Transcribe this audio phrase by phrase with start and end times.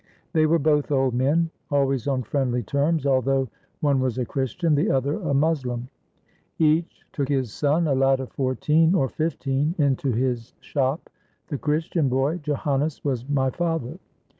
[0.33, 3.49] They were both old men, al ways on friendly terms, although
[3.81, 5.89] one was a Christian, the other a Moslem.
[6.57, 11.07] Each took his son, a lad of fourteen or fifteen into his shop.
[11.49, 13.99] The Christian boy, Joannes, was my father.